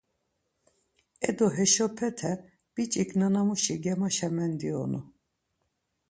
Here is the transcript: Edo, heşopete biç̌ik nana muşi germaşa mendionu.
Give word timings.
Edo, 1.29 1.47
heşopete 1.57 2.31
biç̌ik 2.73 3.09
nana 3.19 3.41
muşi 3.47 3.75
germaşa 3.83 4.27
mendionu. 4.35 5.01